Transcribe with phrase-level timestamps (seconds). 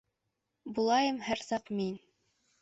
[0.77, 2.01] —Булайым һәр саҡ мин.